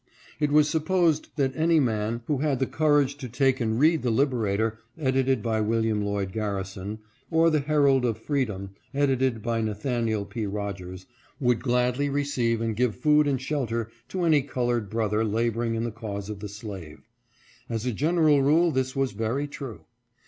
[0.39, 4.09] It was supposed that any man who had the courage to take and read the
[4.09, 6.97] Liberator, edited by William Lloyd Garrison,
[7.29, 10.23] or the Herald of Freedom, edited by Na COLORPHOBIA IN NEW HAMPSHIRE.
[10.23, 10.45] 555 thaniel P.
[10.47, 11.05] Rodgers,
[11.39, 15.91] would gladly receive and give food and shelter to any colored brother laboring in the
[15.91, 17.07] cause of the slave.
[17.69, 19.81] As a general rule this was very true.